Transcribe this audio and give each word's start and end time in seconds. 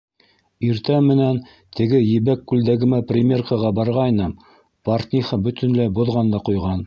Иртә 0.67 0.95
менән 1.07 1.35
теге 1.79 1.99
ебәк 2.05 2.41
күлдәгемә 2.51 3.01
примеркаға 3.13 3.71
барғайным, 3.81 4.35
портниха 4.89 5.39
бөтөнләй 5.49 5.95
боҙған 6.01 6.35
да 6.37 6.43
ҡуйған. 6.49 6.79